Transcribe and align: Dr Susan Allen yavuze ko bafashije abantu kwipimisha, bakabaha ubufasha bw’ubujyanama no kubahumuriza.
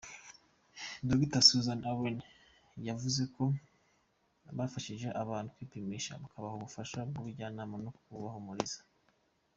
Dr 1.09 1.41
Susan 1.49 1.81
Allen 1.91 2.17
yavuze 2.87 3.21
ko 3.35 3.43
bafashije 4.57 5.07
abantu 5.21 5.49
kwipimisha, 5.55 6.19
bakabaha 6.23 6.55
ubufasha 6.57 6.99
bw’ubujyanama 7.09 7.75
no 7.83 7.91
kubahumuriza. 7.97 8.79